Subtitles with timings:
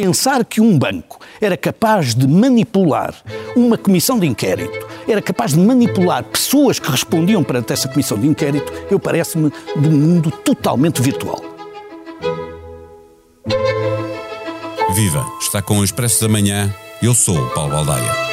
[0.00, 3.12] Pensar que um banco era capaz de manipular
[3.56, 8.28] uma comissão de inquérito, era capaz de manipular pessoas que respondiam perante essa comissão de
[8.28, 11.42] inquérito, eu parece-me de um mundo totalmente virtual.
[14.94, 15.26] Viva!
[15.40, 16.72] Está com o Expresso da Manhã.
[17.02, 18.27] Eu sou o Paulo Baldaia.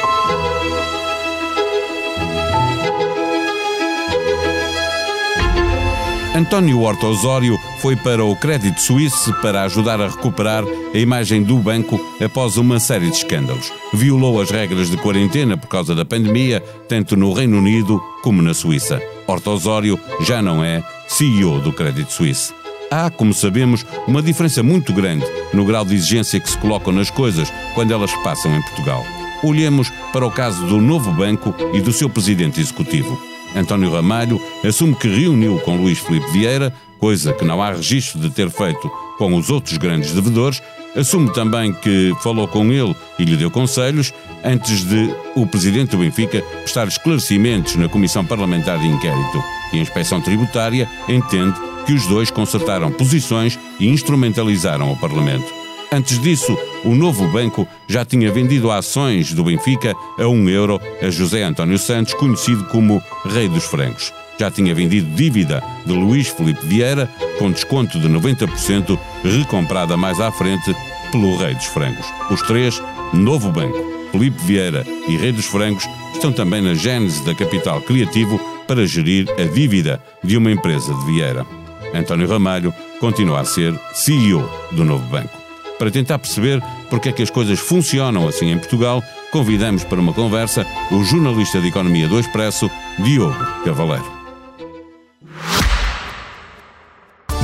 [6.36, 11.56] António Horta Osório foi para o Crédito Suíço para ajudar a recuperar a imagem do
[11.56, 13.72] banco após uma série de escândalos.
[13.94, 16.60] Violou as regras de quarentena por causa da pandemia,
[16.90, 19.00] tanto no Reino Unido como na Suíça.
[19.26, 22.54] Horta Osório já não é CEO do Crédito Suíço.
[22.90, 25.24] Há, como sabemos, uma diferença muito grande
[25.54, 29.02] no grau de exigência que se colocam nas coisas quando elas passam em Portugal.
[29.42, 33.35] Olhemos para o caso do novo banco e do seu presidente executivo.
[33.56, 38.30] António Ramalho assume que reuniu com Luís Filipe Vieira, coisa que não há registro de
[38.30, 40.62] ter feito com os outros grandes devedores,
[40.94, 44.12] assume também que falou com ele e lhe deu conselhos
[44.44, 49.42] antes de o presidente do Benfica prestar esclarecimentos na Comissão Parlamentar de Inquérito.
[49.72, 55.65] E a Inspeção Tributária entende que os dois consertaram posições e instrumentalizaram o Parlamento.
[55.92, 61.08] Antes disso, o novo banco já tinha vendido ações do Benfica a um euro a
[61.10, 64.12] José António Santos, conhecido como Rei dos Francos.
[64.38, 70.30] Já tinha vendido dívida de Luís Felipe Vieira, com desconto de 90%, recomprada mais à
[70.30, 70.74] frente
[71.10, 72.06] pelo Rei dos Francos.
[72.30, 72.82] Os três,
[73.14, 73.78] Novo Banco,
[74.12, 79.26] Felipe Vieira e Rei dos Francos, estão também na gênese da capital criativo para gerir
[79.38, 81.46] a dívida de uma empresa de Vieira.
[81.94, 85.45] António Ramalho continua a ser CEO do Novo Banco.
[85.78, 90.12] Para tentar perceber porque é que as coisas funcionam assim em Portugal, convidamos para uma
[90.12, 94.16] conversa o jornalista de Economia do Expresso, Diogo Cavaleiro.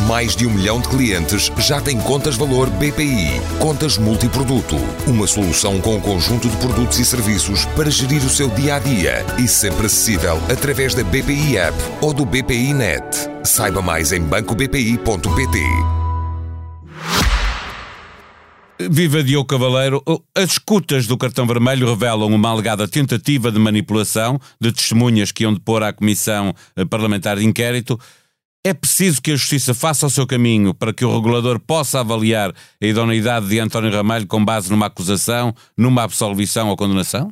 [0.06, 3.40] Mais de um milhão de clientes já têm contas valor BPI.
[3.58, 4.76] Contas multiproduto.
[5.06, 8.78] Uma solução com um conjunto de produtos e serviços para gerir o seu dia a
[8.78, 13.04] dia e sempre acessível através da BPI App ou do BPI Net.
[13.42, 16.01] Saiba mais em bancobpi.pt.
[18.90, 20.02] Viva Diogo Cavaleiro.
[20.34, 25.54] As escutas do cartão vermelho revelam uma alegada tentativa de manipulação de testemunhas que iam
[25.54, 26.54] depor à Comissão
[26.88, 27.98] Parlamentar de Inquérito.
[28.64, 32.54] É preciso que a Justiça faça o seu caminho para que o regulador possa avaliar
[32.80, 37.28] a idoneidade de António Ramalho com base numa acusação, numa absolvição ou condenação?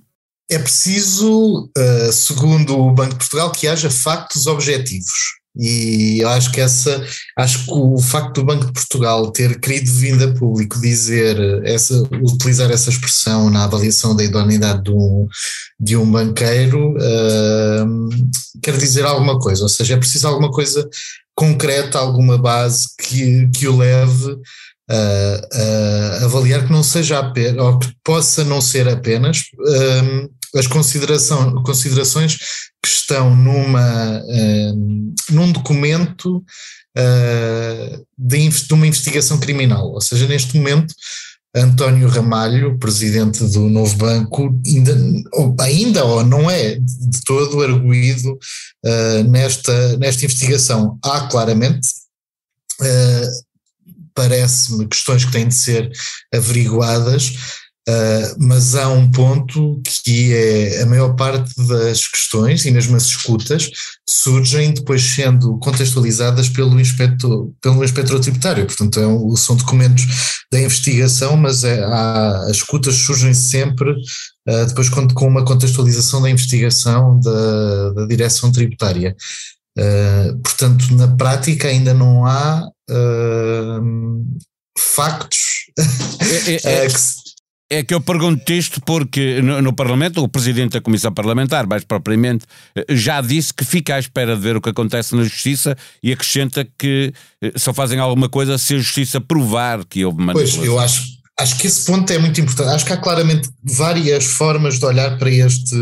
[0.50, 5.39] É preciso, eh, segundo o Banco de Portugal, que haja factos objetivos.
[5.62, 7.04] E acho que essa,
[7.36, 12.02] acho que o facto do Banco de Portugal ter querido vindo a público dizer essa,
[12.22, 15.28] utilizar essa expressão na avaliação da idoneidade de um,
[15.78, 18.08] de um banqueiro uh,
[18.62, 20.88] quer dizer alguma coisa, ou seja, é preciso alguma coisa
[21.34, 24.38] concreta, alguma base que, que o leve
[24.90, 31.62] a, avaliar que não seja apenas, ou que possa não ser apenas uh, as consideração,
[31.62, 32.36] considerações
[32.82, 39.92] que estão numa, uh, num documento uh, de, de, uma investigação criminal.
[39.92, 40.94] Ou seja, neste momento,
[41.54, 44.96] António Ramalho, presidente do Novo Banco, ainda
[45.32, 48.38] ou, ainda, ou não é de todo arguído
[48.84, 50.98] uh, nesta, nesta investigação.
[51.02, 51.88] Há claramente
[54.14, 55.90] parece-me questões que têm de ser
[56.34, 62.94] averiguadas, Uh, mas há um ponto que é a maior parte das questões e mesmo
[62.94, 63.70] as escutas
[64.08, 70.04] surgem depois sendo contextualizadas pelo inspector, pelo inspector tributário, portanto é um, são documentos
[70.52, 76.20] da investigação, mas é, há, as escutas surgem sempre uh, depois com, com, uma contextualização
[76.20, 79.16] da investigação da, da direção tributária.
[79.78, 82.68] Uh, portanto, na prática ainda não há
[84.78, 86.88] factos é, é, é.
[86.88, 87.19] que
[87.70, 91.84] é que eu pergunto isto porque no, no, Parlamento o Presidente da Comissão Parlamentar, mais
[91.84, 92.44] propriamente,
[92.88, 96.66] já disse que fica à espera de ver o que acontece na Justiça e acrescenta
[96.76, 100.56] que eh, só fazem alguma coisa se a Justiça provar que houve manipulação.
[100.56, 101.04] Pois, eu acho,
[101.38, 102.74] acho que esse ponto é muito importante.
[102.74, 105.76] Acho que há claramente várias formas de olhar para este,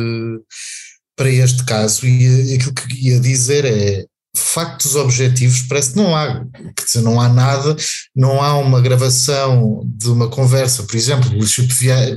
[1.17, 4.05] para este caso e aquilo que ia dizer é
[4.39, 6.45] factos objetivos parece que não há,
[6.77, 7.77] quer dizer, não há nada,
[8.15, 11.67] não há uma gravação de uma conversa, por exemplo, de,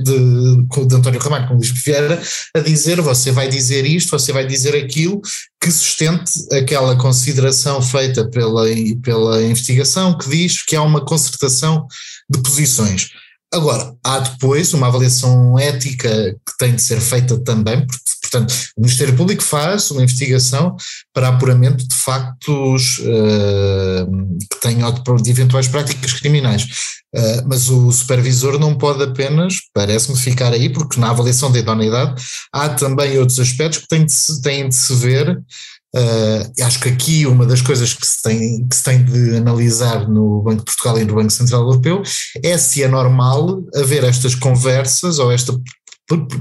[0.00, 2.20] de António Ramalho com Luís Vieira
[2.54, 5.20] a dizer você vai dizer isto, você vai dizer aquilo
[5.60, 8.64] que sustente aquela consideração feita pela,
[9.02, 11.86] pela investigação que diz que há uma concertação
[12.28, 13.10] de posições.
[13.52, 17.86] Agora, há depois uma avaliação ética que tem de ser feita também,
[18.22, 20.74] portanto, o Ministério Público faz uma investigação
[21.12, 24.90] para apuramento de factos uh, que tenham
[25.22, 26.62] de eventuais práticas criminais.
[27.14, 32.22] Uh, mas o supervisor não pode apenas, parece-me, ficar aí, porque na avaliação da idoneidade
[32.50, 35.38] há também outros aspectos que têm de se, têm de se ver
[35.94, 40.08] Uh, acho que aqui uma das coisas que se, tem, que se tem de analisar
[40.08, 42.02] no Banco de Portugal e no Banco Central Europeu
[42.42, 45.52] é se é normal haver estas conversas ou esta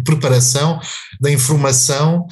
[0.06, 0.80] preparação
[1.20, 2.26] da informação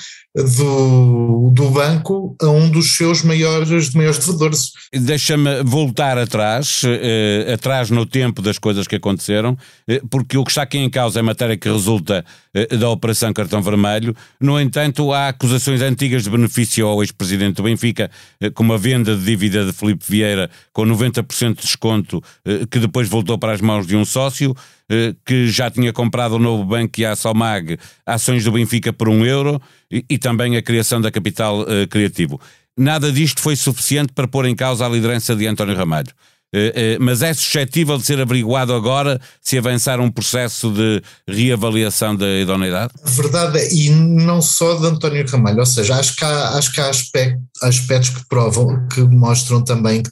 [0.43, 4.71] do, do banco a um dos seus maiores, maiores devedores.
[4.93, 9.57] Deixa-me voltar atrás, eh, atrás no tempo das coisas que aconteceram,
[9.87, 13.33] eh, porque o que está aqui em causa é matéria que resulta eh, da Operação
[13.33, 14.15] Cartão Vermelho.
[14.39, 18.09] No entanto, há acusações antigas de benefício ao ex-presidente do Benfica,
[18.39, 22.23] eh, como a venda de dívida de Felipe Vieira com 90% de desconto,
[22.71, 24.55] que depois voltou para as mãos de um sócio.
[24.91, 29.07] Eh, que já tinha comprado o novo banco e a Salmag ações do Benfica por
[29.07, 32.41] um euro e, e também a criação da capital uh, criativo.
[32.75, 36.11] Nada disto foi suficiente para pôr em causa a liderança de António Ramalho.
[36.53, 42.15] Uh, uh, mas é suscetível de ser averiguado agora se avançar um processo de reavaliação
[42.15, 42.91] da idoneidade?
[43.03, 46.81] Verdade, é, e não só de António Ramalho, ou seja, acho que há, acho que
[46.81, 50.09] há aspecto, aspectos que provam, que mostram também que,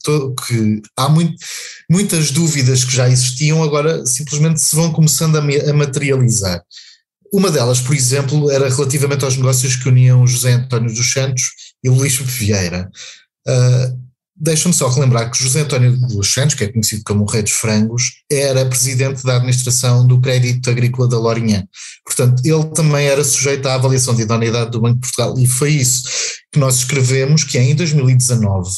[0.47, 1.33] que há muito,
[1.89, 6.61] muitas dúvidas que já existiam, agora simplesmente se vão começando a, a materializar.
[7.33, 11.51] Uma delas, por exemplo, era relativamente aos negócios que uniam José António dos Santos
[11.83, 12.89] e Luís Vieira.
[13.47, 14.06] Uh,
[14.39, 17.53] Deixa-me só relembrar que José António dos Santos, que é conhecido como o Rei dos
[17.53, 21.67] Frangos, era presidente da administração do Crédito Agrícola da Lourinhã.
[22.05, 25.33] Portanto, ele também era sujeito à avaliação de idoneidade do Banco de Portugal.
[25.39, 26.03] E foi isso
[26.51, 28.69] que nós escrevemos, que em 2019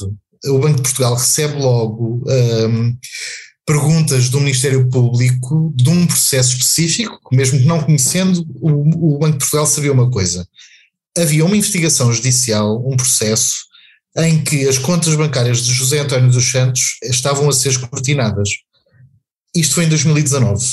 [0.45, 2.97] o Banco de Portugal recebe logo um,
[3.65, 9.33] perguntas do Ministério Público de um processo específico, mesmo que não conhecendo, o, o Banco
[9.33, 10.47] de Portugal sabia uma coisa.
[11.17, 13.68] Havia uma investigação judicial, um processo,
[14.17, 18.49] em que as contas bancárias de José António dos Santos estavam a ser escrutinadas.
[19.55, 20.65] Isto foi em 2019.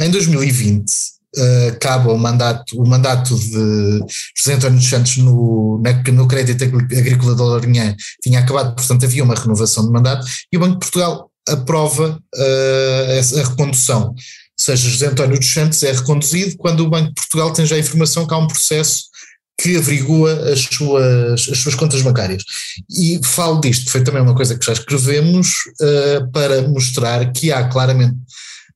[0.00, 0.90] Em 2020,
[1.36, 4.00] uh, acaba o mandato, o mandato de
[4.36, 9.24] José António dos Santos no, na, no crédito agrícola da Lourinhã tinha acabado, portanto havia
[9.24, 14.08] uma renovação de mandato e o Banco de Portugal aprova uh, a recondução.
[14.08, 17.76] Ou seja, José António dos Santos é reconduzido quando o Banco de Portugal tem já
[17.76, 19.04] a informação que há um processo
[19.60, 22.44] que averigua as suas, as suas contas bancárias.
[22.88, 25.48] E falo disto, foi também uma coisa que já escrevemos
[25.80, 28.16] uh, para mostrar que há claramente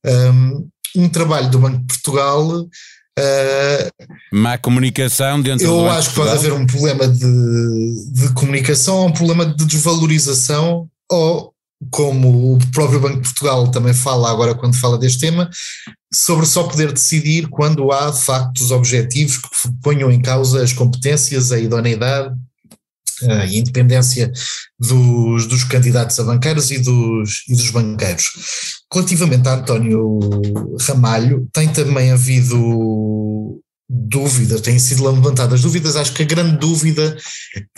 [0.05, 2.67] um, um trabalho do Banco de Portugal.
[3.19, 8.97] Uh, Má comunicação dentro eu do acho que pode haver um problema de, de comunicação
[8.97, 11.52] ou um problema de desvalorização ou
[11.91, 15.51] como o próprio Banco de Portugal também fala agora quando fala deste tema,
[16.13, 19.49] sobre só poder decidir quando há factos objetivos que
[19.83, 22.35] ponham em causa as competências, a idoneidade
[23.29, 24.33] a independência
[24.79, 28.33] dos, dos candidatos a banqueiros e dos, e dos banqueiros.
[28.93, 30.19] Relativamente a António
[30.81, 37.17] Ramalho, tem também havido dúvidas, têm sido levantadas dúvidas, acho que a grande dúvida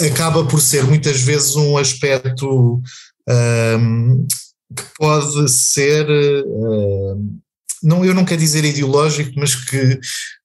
[0.00, 2.80] acaba por ser muitas vezes um aspecto
[3.28, 4.26] um,
[4.74, 6.06] que pode ser,
[6.46, 7.40] uh,
[7.82, 10.00] não, eu não quero dizer ideológico, mas que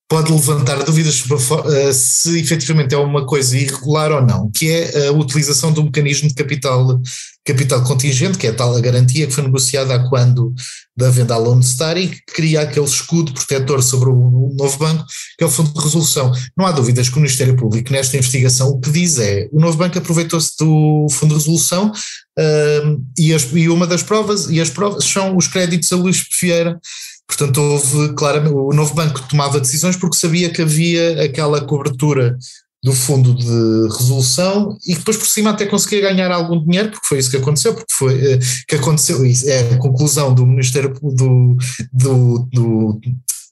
[0.10, 5.08] pode levantar dúvidas sobre uh, se efetivamente é uma coisa irregular ou não, que é
[5.08, 7.00] a utilização do mecanismo de capital,
[7.46, 10.52] capital contingente, que é a tal a garantia que foi negociada há quando
[10.98, 15.06] da venda à Lone Star e que cria aquele escudo protetor sobre o novo banco,
[15.38, 16.32] que é o Fundo de Resolução.
[16.58, 19.78] Não há dúvidas que o Ministério Público, nesta investigação, o que diz é o novo
[19.78, 24.72] banco aproveitou-se do Fundo de Resolução uh, e, as, e uma das provas, e as
[24.72, 26.80] provas são os créditos a Luís Vieira,
[27.29, 32.36] Portanto, houve claramente, o novo banco tomava decisões porque sabia que havia aquela cobertura
[32.83, 37.19] do fundo de resolução e depois por cima até conseguia ganhar algum dinheiro, porque foi
[37.19, 41.55] isso que aconteceu, porque foi eh, que aconteceu, é a conclusão do Ministério do,
[41.93, 43.00] do, do,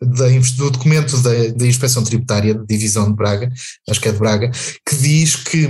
[0.01, 3.51] da, do documento da, da Inspeção Tributária da Divisão de Braga,
[3.87, 4.49] acho que é de Braga,
[4.87, 5.69] que diz que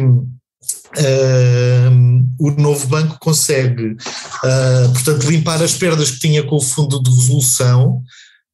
[0.95, 7.01] Uh, o novo banco consegue, uh, portanto, limpar as perdas que tinha com o fundo
[7.03, 8.01] de resolução,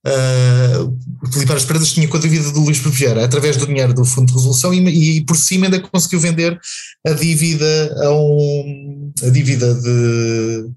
[0.08, 3.94] uh, limpar as perdas que tinha com a dívida do Luís Vieira, através do dinheiro
[3.94, 6.60] do fundo de resolução, e, e, por cima ainda conseguiu vender
[7.06, 10.70] a dívida a um a dívida de,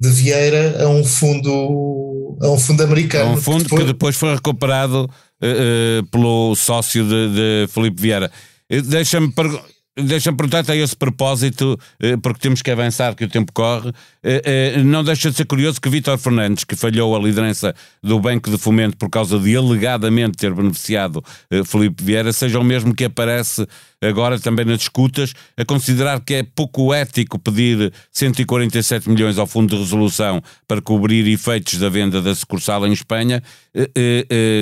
[0.00, 3.30] de Vieira a um fundo a um fundo americano.
[3.30, 8.00] A um fundo que depois, que depois foi recuperado uh, pelo sócio de, de Felipe
[8.00, 8.30] Vieira.
[8.68, 13.52] Deixa-me perguntar Deixa-me perguntar a esse propósito, eh, porque temos que avançar, que o tempo
[13.52, 13.92] corre.
[14.22, 18.18] Eh, eh, não deixa de ser curioso que Vítor Fernandes, que falhou a liderança do
[18.18, 21.22] Banco de Fomento por causa de alegadamente ter beneficiado
[21.66, 23.66] Felipe Vieira, seja o mesmo que aparece
[24.00, 29.76] agora também nas escutas, a considerar que é pouco ético pedir 147 milhões ao Fundo
[29.76, 33.42] de Resolução para cobrir efeitos da venda da sucursal em Espanha.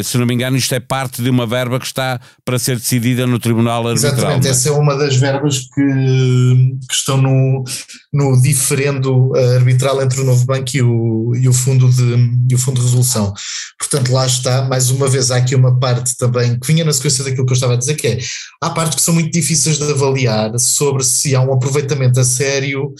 [0.04, 3.26] Se não me engano, isto é parte de uma verba que está para ser decidida
[3.26, 4.12] no Tribunal Arbitral.
[4.12, 7.62] Exatamente, essa é uma das verbas que, que estão no,
[8.12, 12.54] no diferendo eh, arbitral entre o novo banco e o, e o, fundo de, e
[12.54, 13.32] o fundo de resolução.
[13.78, 17.22] Portanto, lá está, mais uma vez, há aqui uma parte também que vinha na sequência
[17.22, 18.18] daquilo que eu estava a dizer, que é,
[18.60, 22.94] há partes que são muito difíceis de avaliar sobre se há um aproveitamento a sério,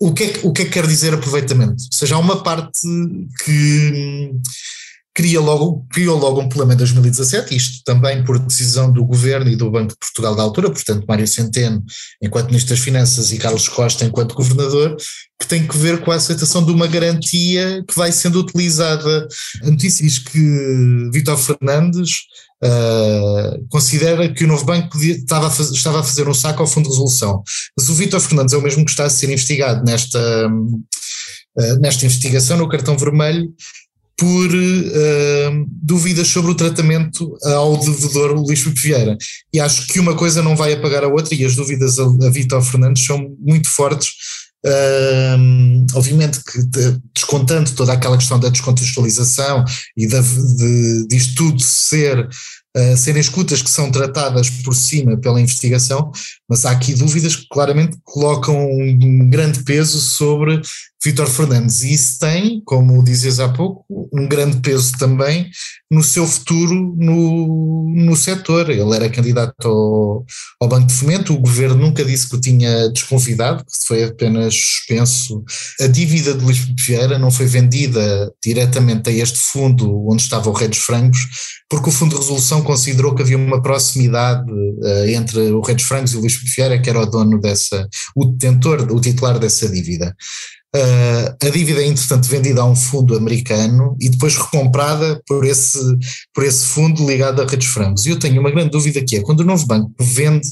[0.00, 1.82] o que é, o que, é que quer dizer aproveitamento?
[1.84, 2.80] Ou seja, há uma parte
[3.44, 4.32] que
[5.14, 9.56] cria logo, criou logo um problema em 2017, isto também por decisão do governo e
[9.56, 11.82] do Banco de Portugal da altura, portanto Mário Centeno
[12.22, 14.96] enquanto Ministro das Finanças e Carlos Costa enquanto Governador,
[15.40, 19.26] que tem que ver com a aceitação de uma garantia que vai sendo utilizada.
[19.62, 20.38] A notícia diz que
[21.12, 22.10] Vítor Fernandes
[22.62, 26.62] uh, considera que o novo banco podia, estava, a fazer, estava a fazer um saco
[26.62, 27.42] ao Fundo de Resolução,
[27.76, 30.48] mas o Vítor Fernandes é o mesmo que está a ser investigado nesta...
[31.58, 33.52] Uh, nesta investigação no cartão vermelho
[34.20, 39.16] por uh, dúvidas sobre o tratamento ao devedor Luís Filipe Vieira.
[39.50, 42.30] E acho que uma coisa não vai apagar a outra, e as dúvidas a, a
[42.30, 44.10] Vitor Fernandes são muito fortes.
[44.62, 46.58] Uh, obviamente que
[47.20, 49.64] descontando toda aquela questão da descontextualização
[49.96, 52.28] e da, de, disto tudo ser
[52.76, 56.10] uh, serem escutas que são tratadas por cima pela investigação,
[56.48, 60.60] mas há aqui dúvidas que claramente colocam um grande peso sobre
[61.02, 61.82] Vítor Fernandes.
[61.82, 65.50] E isso tem, como dizias há pouco, um grande peso também
[65.90, 68.68] no seu futuro no, no setor.
[68.68, 70.26] Ele era candidato ao,
[70.60, 74.54] ao Banco de Fomento, o governo nunca disse que o tinha desconvidado, que foi apenas
[74.54, 75.42] suspenso.
[75.80, 80.52] A dívida de Luís Vieira não foi vendida diretamente a este fundo onde estava o
[80.52, 81.18] Rei dos Frangos,
[81.68, 85.84] porque o Fundo de Resolução considerou que havia uma proximidade uh, entre o Rei dos
[85.84, 89.68] Frangos e o Luís Vieira, que era o dono dessa, o detentor, o titular dessa
[89.68, 90.14] dívida.
[90.74, 95.78] Uh, a dívida é, entretanto, vendida a um fundo americano e depois recomprada por esse,
[96.32, 98.06] por esse fundo ligado a redes frangos.
[98.06, 100.48] E eu tenho uma grande dúvida que é, quando o novo banco vende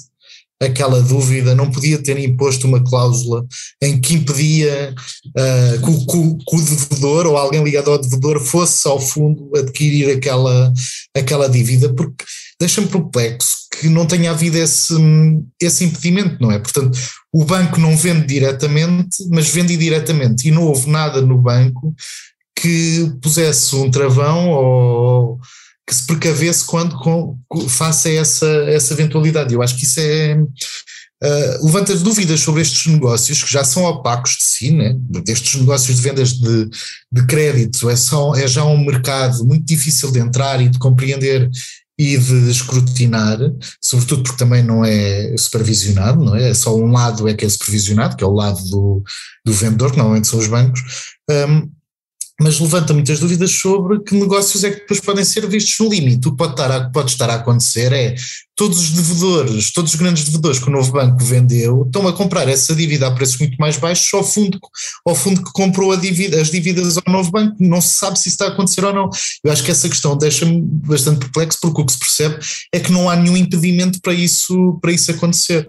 [0.60, 3.46] aquela dúvida, não podia ter imposto uma cláusula
[3.82, 4.94] em que impedia
[5.26, 10.72] uh, que, que, o devedor ou alguém ligado ao devedor fosse ao fundo adquirir aquela,
[11.16, 12.24] aquela dívida, porque
[12.58, 14.94] deixa-me perplexo que não tenha havido esse,
[15.60, 16.58] esse impedimento, não é?
[16.58, 16.98] Portanto,
[17.32, 21.94] o banco não vende diretamente, mas vende indiretamente, e não houve nada no banco
[22.56, 25.38] que pusesse um travão ou
[25.88, 29.54] que se precavesse quando com, faça essa, essa eventualidade.
[29.54, 30.38] Eu acho que isso é.
[31.20, 34.94] Uh, levanta dúvidas sobre estes negócios que já são opacos de si, né?
[35.26, 36.68] estes negócios de vendas de,
[37.10, 41.50] de crédito é, só, é já um mercado muito difícil de entrar e de compreender
[41.98, 43.36] e de escrutinar,
[43.82, 46.50] sobretudo porque também não é supervisionado, não é?
[46.50, 49.02] é só um lado é que é supervisionado, que é o lado do,
[49.44, 50.80] do vendedor, que normalmente são os bancos,
[51.28, 51.68] um,
[52.40, 56.28] mas levanta muitas dúvidas sobre que negócios é que depois podem ser vistos no limite.
[56.28, 58.14] O que pode estar a, pode estar a acontecer é
[58.54, 62.48] todos os devedores, todos os grandes devedores que o novo banco vendeu estão a comprar
[62.48, 64.58] essa dívida a preços muito mais baixos ao fundo,
[65.04, 67.56] ao fundo que comprou dívida, as dívidas ao novo banco.
[67.58, 69.10] Não se sabe se isso está a acontecer ou não.
[69.42, 72.38] Eu acho que essa questão deixa-me bastante perplexo porque o que se percebe
[72.72, 75.68] é que não há nenhum impedimento para isso, para isso acontecer.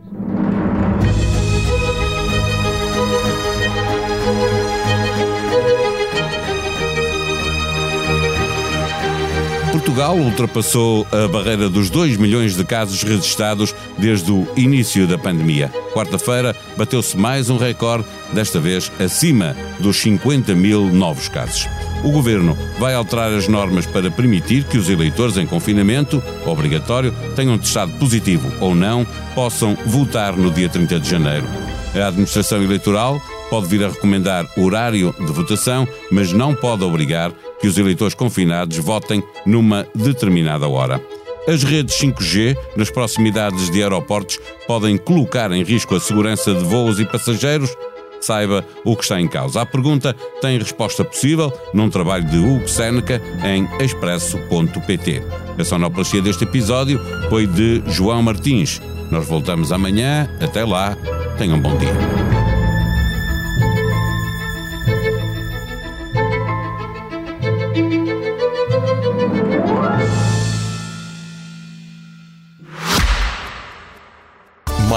[9.90, 15.74] Portugal ultrapassou a barreira dos 2 milhões de casos registados desde o início da pandemia.
[15.92, 21.68] Quarta-feira bateu-se mais um recorde, desta vez acima dos 50 mil novos casos.
[22.04, 27.58] O governo vai alterar as normas para permitir que os eleitores em confinamento obrigatório tenham
[27.58, 29.04] testado positivo ou não,
[29.34, 31.48] possam votar no dia 30 de janeiro.
[31.96, 33.20] A administração eleitoral
[33.50, 38.78] pode vir a recomendar horário de votação, mas não pode obrigar que os eleitores confinados
[38.78, 41.02] votem numa determinada hora.
[41.48, 47.00] As redes 5G nas proximidades de aeroportos podem colocar em risco a segurança de voos
[47.00, 47.76] e passageiros?
[48.22, 49.62] Saiba o que está em causa.
[49.62, 55.24] A pergunta tem resposta possível num trabalho de Hugo Seneca em expresso.pt.
[55.58, 57.00] A sonoplastia deste episódio
[57.30, 58.82] foi de João Martins.
[59.12, 60.30] Nós voltamos amanhã.
[60.40, 60.96] Até lá.
[61.38, 62.39] Tenham um bom dia.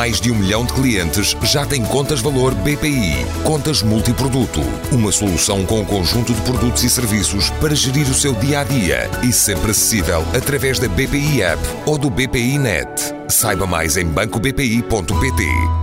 [0.02, 3.24] Mais de um milhão de clientes já têm contas valor BPI.
[3.44, 4.60] Contas multiproduto.
[4.90, 8.64] Uma solução com um conjunto de produtos e serviços para gerir o seu dia a
[8.64, 13.14] dia e sempre acessível através da BPI App ou do BPI Net.
[13.28, 15.81] Saiba mais em bancobpi.pt.